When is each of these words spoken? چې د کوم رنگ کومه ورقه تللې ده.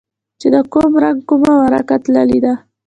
چې 0.39 0.47
د 0.53 0.55
کوم 0.73 0.91
رنگ 1.03 1.19
کومه 1.29 1.51
ورقه 1.61 1.95
تللې 2.03 2.39
ده. 2.45 2.53